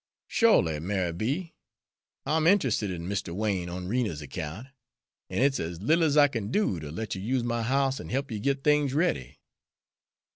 [0.25, 1.53] "Shorely, Ma'y B.
[2.25, 3.35] I'm int'rested in Mr.
[3.35, 4.65] Wain on Rena's account,
[5.29, 8.09] an' it's as little as I kin do to let you use my house an'
[8.09, 9.37] help you git things ready."